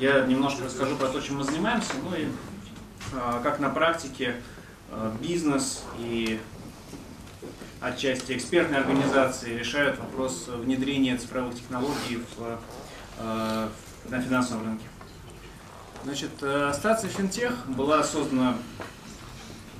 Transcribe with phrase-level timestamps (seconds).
[0.00, 2.26] Я немножко расскажу про то, чем мы занимаемся, ну и
[3.12, 4.36] а, как на практике
[4.90, 6.40] а, бизнес и
[7.82, 12.58] отчасти экспертные организации решают вопрос внедрения цифровых технологий в,
[13.18, 13.68] а,
[14.08, 14.86] на финансовом рынке.
[16.04, 18.56] Значит, стация Финтех была создана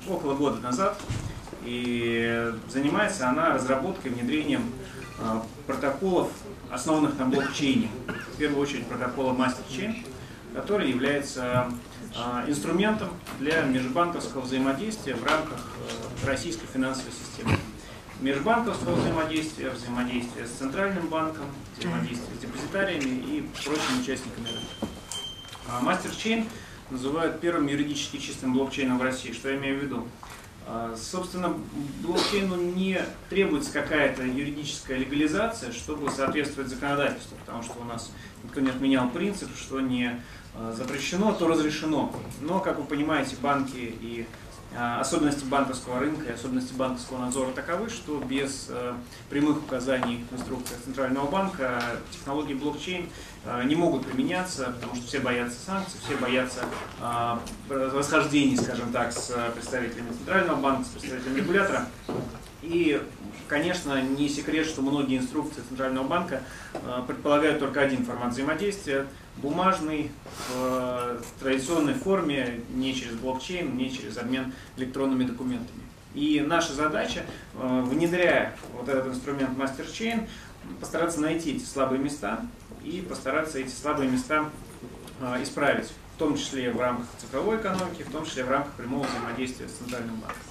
[0.06, 1.00] около года назад,
[1.64, 4.70] и занимается она разработкой, внедрением
[5.66, 6.30] протоколов,
[6.70, 7.90] основанных на блокчейне.
[8.34, 10.04] В первую очередь протокола MasterChain,
[10.54, 11.70] который является
[12.16, 15.58] а, инструментом для межбанковского взаимодействия в рамках
[16.22, 17.56] э, российской финансовой системы.
[18.20, 21.44] Межбанковского взаимодействия, взаимодействия с центральным банком,
[21.78, 24.90] взаимодействия с депозитариями и прочими участниками рынка.
[25.82, 26.46] MasterChain
[26.90, 29.32] называют первым юридически чистым блокчейном в России.
[29.32, 30.06] Что я имею в виду?
[30.72, 31.52] А, собственно,
[32.00, 38.12] блокчейну не требуется какая-то юридическая легализация, чтобы соответствовать законодательству, потому что у нас
[38.44, 40.22] никто не отменял принцип, что не
[40.54, 42.14] а, запрещено, то разрешено.
[42.40, 47.90] Но, как вы понимаете, банки и а, особенности банковского рынка и особенности банковского надзора таковы,
[47.90, 48.94] что без э,
[49.28, 51.82] прямых указаний в инструкциях Центрального банка
[52.12, 53.08] технологии блокчейн
[53.44, 56.60] э, не могут применяться, потому что все боятся санкций, все боятся
[57.00, 61.86] а, расхождений, скажем так, с представителями Центрального банка, с представителями регулятора.
[62.62, 63.02] И,
[63.50, 70.10] конечно, не секрет, что многие инструкции Центрального банка э, предполагают только один формат взаимодействия– бумажный,
[70.54, 75.80] в традиционной форме, не через блокчейн, не через обмен электронными документами.
[76.14, 80.28] И наша задача, э, внедряя вот этот инструмент MasterChain,
[80.80, 82.44] постараться найти эти слабые места
[82.84, 84.50] и постараться эти слабые места
[85.20, 89.06] э, исправить, в том числе в рамках цифровой экономики, в том числе в рамках прямого
[89.06, 90.42] взаимодействия с Центральным банком.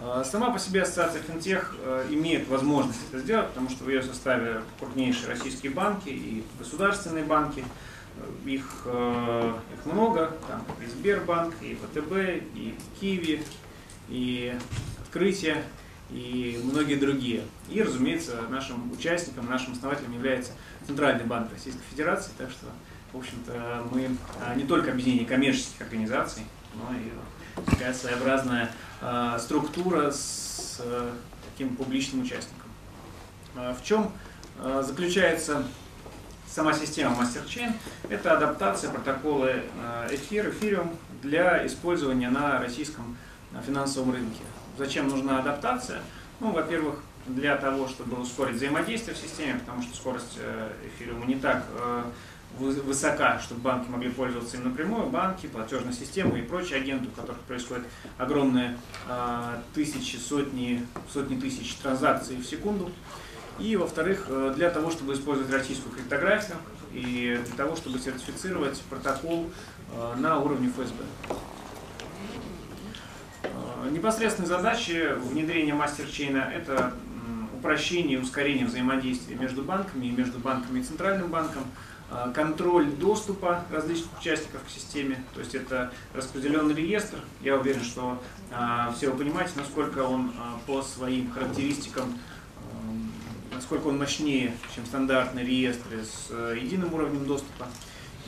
[0.00, 1.74] Э, сама по себе ассоциация финтех
[2.10, 7.64] имеет возможность это сделать, потому что в ее составе крупнейшие российские банки и государственные банки–
[8.44, 13.42] их, э, их много, там и Сбербанк, и ВТБ, и Киви,
[14.08, 14.56] и
[15.00, 15.64] Открытие,
[16.10, 17.42] и многие другие.
[17.70, 20.52] И, разумеется, нашим участником, нашим основателем является
[20.86, 22.66] Центральный банк Российской Федерации, так что,
[23.12, 24.10] в общем-то, мы
[24.40, 26.42] а, не только объединение коммерческих организаций,
[26.78, 31.12] но и такая своеобразная э, структура с э,
[31.50, 32.70] таким публичным участником.
[33.56, 34.12] Э, в чем
[34.58, 35.64] э, заключается
[36.46, 37.72] сама система MasterChain–
[38.08, 39.62] это адаптация протокола э,
[40.12, 43.16] эфир, эфириум для использования на российском
[43.52, 44.42] э, финансовом рынке.
[44.76, 46.00] Зачем нужна адаптация?
[46.40, 51.36] Ну, во-первых, для того, чтобы ускорить взаимодействие в системе, потому что скорость э, эфириума не
[51.36, 51.64] так
[52.58, 57.40] высока, чтобы банки могли пользоваться им напрямую, банки, платежные системы и прочие агенты, у которых
[57.42, 57.84] происходит
[58.16, 58.76] огромные
[59.74, 62.90] тысячи, сотни, сотни тысяч транзакций в секунду.
[63.58, 66.56] И, во-вторых, э, для того, чтобы использовать российскую криптографию
[66.92, 69.50] и для того, чтобы сертифицировать протокол
[69.92, 71.02] э, на уровне ФСБ.
[73.42, 76.94] Э, непосредственные задачи внедрения мастерчейна– это
[77.52, 81.64] упрощение и ускорение взаимодействия между банками и между банками и Центральным банком,
[82.34, 87.18] контроль доступа различных участников к системе, то есть это распределенный реестр.
[87.42, 88.22] Я уверен, что
[88.96, 90.32] все вы понимаете, насколько он
[90.66, 92.18] по своим характеристикам
[93.58, 97.66] насколько он мощнее, чем стандартные реестры с э, единым уровнем доступа.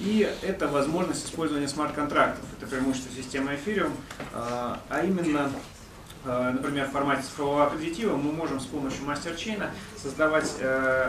[0.00, 2.44] И это возможность использования смарт-контрактов.
[2.58, 5.79] Это преимущество системы Ethereum, э, а именно э,
[6.24, 10.54] Например, в формате цифрового аккредитива мы можем с помощью мастерчейна создавать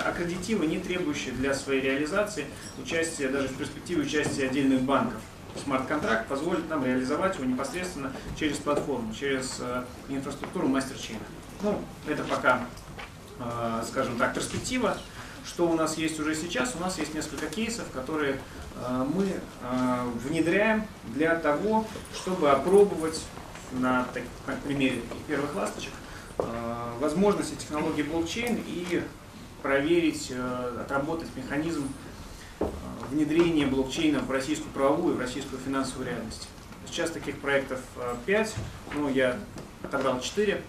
[0.05, 2.45] аккредитивы, не требующие для своей реализации
[2.81, 5.19] участия, даже в перспективе участия отдельных банков.
[5.61, 9.61] Смарт-контракт позволит нам реализовать его непосредственно через платформу, через
[10.07, 11.19] инфраструктуру мастерчейна.
[11.61, 12.61] Ну, это пока
[13.43, 14.97] Э, скажем так, перспектива,
[15.45, 16.75] что у нас есть уже сейчас.
[16.75, 18.39] У нас есть несколько кейсов, которые
[18.75, 23.21] э, мы э, внедряем для того, чтобы опробовать
[23.73, 24.07] на,
[24.47, 25.91] на примере первых ласточек
[26.99, 29.03] возможности технологии блокчейн и
[29.61, 30.31] проверить,
[30.79, 31.87] отработать механизм
[33.11, 36.47] внедрения блокчейна в российскую правовую и в российскую финансовую реальность.
[36.87, 37.79] Сейчас таких проектов
[38.25, 38.55] 5,
[38.95, 39.37] ну я
[39.83, 40.61] отобрал 4.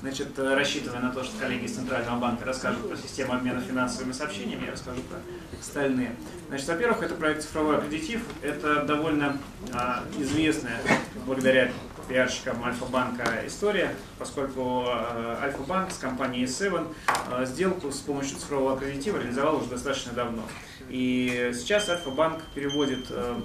[0.00, 4.12] Значит, э, рассчитывая на то, что коллеги из Центрального банка расскажут про систему обмена финансовыми
[4.12, 5.18] сообщениями, я расскажу про
[5.60, 6.16] остальные.
[6.48, 8.22] Значит, во-первых, это проект «Цифровой аккредитив».
[8.40, 9.36] Это довольно
[9.74, 10.80] а, известная,
[11.26, 11.70] благодаря
[12.10, 19.18] пиарщикам Альфа-банка история, поскольку а, Альфа-банк с компанией Seven а, сделку с помощью цифрового аккредитива
[19.18, 20.42] реализовал уже достаточно давно.
[20.88, 23.40] И сейчас Альфа-банк переводит а,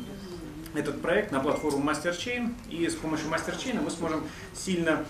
[0.73, 4.23] этот проект на платформу MasterChain, и с помощью MasterChain мы сможем
[4.53, 5.05] сильно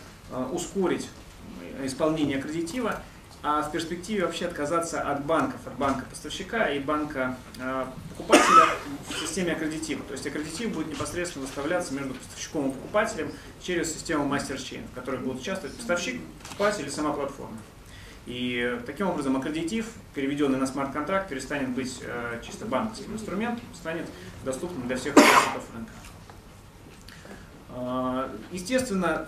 [0.51, 1.07] ускорить
[1.83, 3.01] исполнения аккредитива,
[3.47, 8.65] а в перспективе вообще отказаться от банков, от банка-поставщика и банка-покупателя
[9.07, 10.03] в системе аккредитива.
[10.03, 13.31] То есть аккредитив будет непосредственно выставляться между поставщиком и покупателем
[13.61, 17.55] через систему MasterChain, в которой будут участвовать поставщик, покупатель и сама платформа.
[18.25, 24.07] И таким образом аккредитив, переведенный на смарт-контракт, перестанет быть э, чисто банковским инструментом, станет
[24.43, 25.91] доступным для всех участников рынка.
[27.69, 29.27] Э, естественно,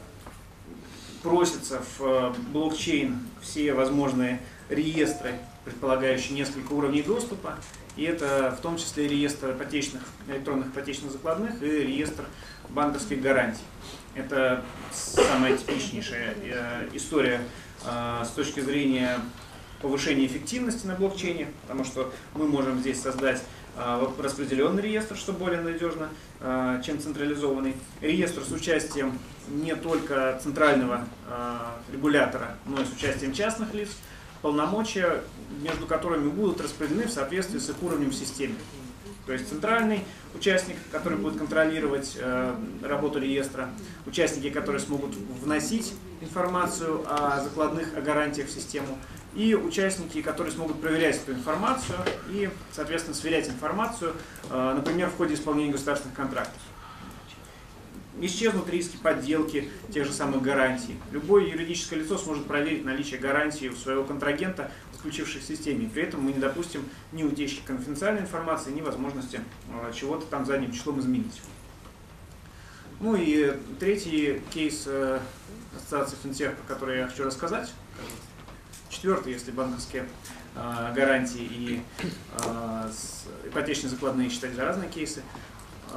[1.24, 5.34] просятся в э, блокчейн все возможные реестры,
[5.66, 7.58] предполагающие несколько уровней доступа.
[7.96, 12.26] И это в том числе реестр ипотечных, электронных ипотечных закладных и реестр
[12.70, 13.64] банковских гарантий.
[14.14, 17.42] Это самая типичнейшая э, история
[17.86, 19.20] э, с точки зрения
[19.82, 23.44] повышения эффективности на блокчейне, потому что мы можем здесь создать
[24.20, 26.10] распределенный реестр, что более надежно,
[26.84, 27.76] чем централизованный.
[28.02, 29.18] Реестр с участием
[29.50, 31.06] не только центрального
[31.92, 33.90] регулятора, но и с участием частных лиц,
[34.42, 35.22] полномочия
[35.62, 38.56] между которыми будут распределены в соответствии с их уровнем в системе.
[39.26, 43.70] То есть центральный участник, который будет контролировать э, работу реестра,
[44.06, 48.98] участники, которые смогут вносить информацию о закладных, о гарантиях в систему,
[49.38, 52.00] и участники, которые смогут проверять эту информацию
[52.32, 54.16] и, соответственно, сверять информацию,
[54.50, 56.60] э, например, в ходе исполнения государственных контрактов
[58.20, 60.96] исчезнут риски подделки тех же самых гарантий.
[61.12, 65.88] Любое юридическое лицо сможет проверить наличие гарантии у своего контрагента, подключивших к системе.
[65.94, 70.72] При этом мы не допустим ни утечки конфиденциальной информации, ни возможности э, чего-то там задним
[70.72, 71.42] числом изменить.
[73.00, 75.20] Ну и третий кейс э,
[75.76, 77.72] ассоциации финтех, про который я хочу рассказать.
[78.98, 80.08] Четвертый, если банковские
[80.56, 81.82] э, гарантии и
[83.46, 85.22] ипотечные закладные считать за разные кейсы.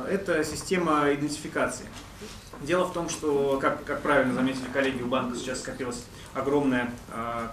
[0.07, 1.87] Это система идентификации.
[2.61, 6.05] Дело в том, что, как, как правильно заметили коллеги, у банка сейчас скопилось
[6.35, 6.93] огромное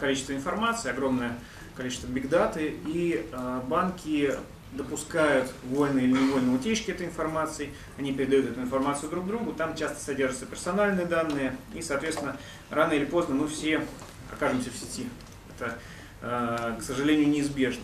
[0.02, 1.40] количество информации, огромное
[1.78, 3.26] количество бигдаты, и
[3.68, 4.36] банки
[4.74, 10.04] допускают вольные или невольные утечки этой информации, они передают эту информацию друг другу, там часто
[10.04, 12.36] содержатся персональные данные, и, соответственно,
[12.70, 13.88] рано или поздно мы все
[14.32, 15.08] окажемся в сети.
[15.60, 15.78] Это,
[16.22, 17.84] э, к сожалению, неизбежно.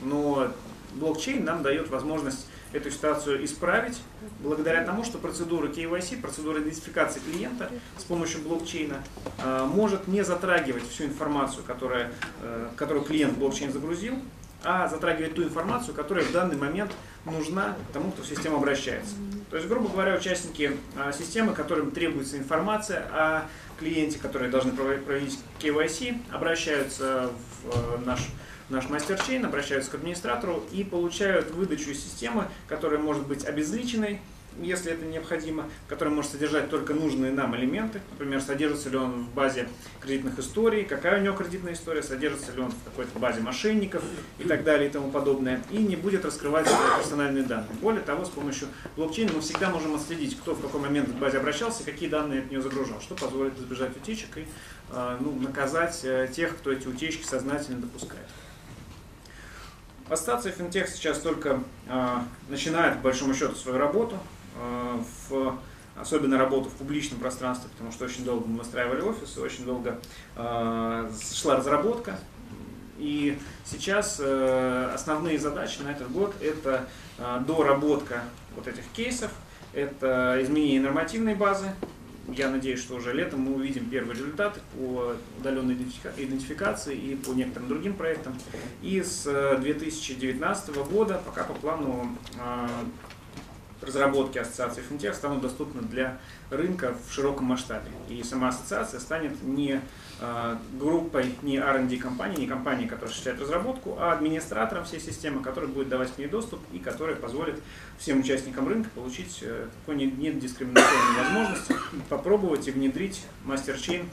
[0.00, 0.48] Но
[0.94, 4.00] блокчейн нам дает возможность эту ситуацию исправить
[4.40, 9.02] благодаря тому, что процедура KYC, процедура идентификации клиента с помощью блокчейна
[9.38, 14.14] э, может не затрагивать всю информацию, которая, э, которую клиент в блокчейн загрузил,
[14.64, 16.92] а затрагивать ту информацию, которая в данный момент
[17.24, 19.14] нужна тому, кто в систему обращается.
[19.50, 23.42] То есть, грубо говоря, участники э, системы, которым требуется информация о
[23.78, 27.30] клиенте, которые должны проводить KYC, обращаются
[27.62, 28.20] в наш
[28.68, 34.20] наш мастер-чейн, обращаются к администратору и получают выдачу из системы, которая может быть обезличенной,
[34.60, 38.00] если это необходимо, который может содержать только нужные нам элементы.
[38.12, 39.68] Например, содержится ли он в базе
[40.00, 44.02] кредитных историй, какая у него кредитная история, содержится ли он в какой-то базе мошенников
[44.38, 45.62] и так далее и тому подобное.
[45.70, 46.66] И не будет раскрывать
[46.98, 47.70] персональные данные.
[47.80, 51.38] Более того, с помощью блокчейна мы всегда можем отследить, кто в какой момент к базе
[51.38, 54.46] обращался, какие данные от нее загружал, что позволит избежать утечек и
[54.90, 58.26] э, ну, наказать э, тех, кто эти утечки сознательно допускает.
[60.08, 62.18] Ассоциация финтех сейчас только э,
[62.48, 64.18] начинает, по большому счету, свою работу,
[64.54, 65.58] в,
[65.96, 70.00] особенно работу в публичном пространстве, потому что очень долго мы выстраивали офисы, очень долго
[70.36, 72.18] э, шла разработка.
[72.98, 78.22] И сейчас э, основные задачи на этот год это э, доработка
[78.54, 79.30] вот этих кейсов,
[79.72, 81.72] это изменение нормативной базы,
[82.28, 87.68] я надеюсь, что уже летом мы увидим первые результаты по удаленной идентификации и по некоторым
[87.68, 88.38] другим проектам.
[88.80, 89.24] И с
[89.60, 92.68] 2019 э, года, пока по плану э,
[93.82, 96.18] разработки ассоциации финтех станут доступны для
[96.50, 97.90] рынка в широком масштабе.
[98.08, 99.80] И сама ассоциация станет не
[100.20, 105.68] э, группой, не R&D компании, не компанией, которая осуществляет разработку, а администратором всей системы, который
[105.68, 107.60] будет давать к ней доступ и который позволит
[107.98, 111.72] всем участникам рынка получить э, такой недискриминационную возможность
[112.08, 114.08] попробовать и внедрить мастер-чейн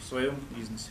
[0.00, 0.90] в своем бизнесе.